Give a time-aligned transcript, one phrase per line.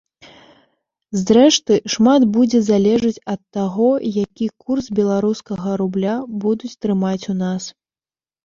[1.23, 6.15] Зрэшты, шмат будзе залежыць ад таго, які курс беларускага рубля
[6.47, 7.63] будуць трымаць у нас.